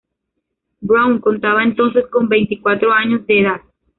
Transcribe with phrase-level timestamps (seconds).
[0.81, 3.61] Brown contaba entonces con veinticuatro años de edad.